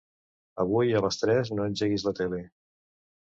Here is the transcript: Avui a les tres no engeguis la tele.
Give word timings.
Avui 0.63 0.95
a 0.95 1.01
les 1.07 1.19
tres 1.23 1.53
no 1.59 1.67
engeguis 1.71 2.05
la 2.09 2.15
tele. 2.23 2.41